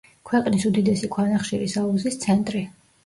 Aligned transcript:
ქვეყნის 0.27 0.63
უდიდესი 0.69 1.09
ქვანახშირის 1.17 1.77
აუზის 1.83 2.19
ცენტრი. 2.25 2.65